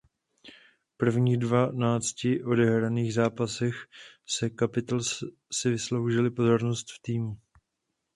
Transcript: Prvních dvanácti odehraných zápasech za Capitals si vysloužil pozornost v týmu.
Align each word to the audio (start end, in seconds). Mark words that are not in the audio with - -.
Prvních 0.97 1.37
dvanácti 1.37 2.43
odehraných 2.43 3.13
zápasech 3.13 3.73
za 4.41 4.49
Capitals 4.59 5.23
si 5.51 5.69
vysloužil 5.69 6.31
pozornost 6.31 6.85
v 6.91 7.01
týmu. 7.01 7.37